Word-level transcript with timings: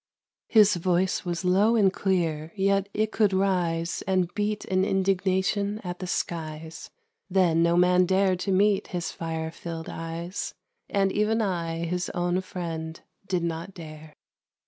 _His 0.47 0.77
voice 0.77 1.25
was 1.25 1.45
low 1.45 1.75
and 1.75 1.93
clear, 1.93 2.51
yet 2.55 2.89
it 2.91 3.11
could 3.11 3.33
rise 3.33 4.01
And 4.07 4.33
beat 4.33 4.65
in 4.65 4.83
indignation 4.83 5.79
at 5.83 5.99
the 5.99 6.07
skies; 6.07 6.89
Then 7.29 7.61
no 7.61 7.77
man 7.77 8.07
dared 8.07 8.39
to 8.39 8.51
meet 8.51 8.87
his 8.87 9.11
fire 9.11 9.51
filled 9.51 9.89
eyes, 9.89 10.55
And 10.89 11.11
even 11.11 11.39
I, 11.39 11.83
his 11.85 12.09
own 12.15 12.41
friend, 12.41 12.99
did 13.27 13.43
not 13.43 13.75
dare. 13.75 14.15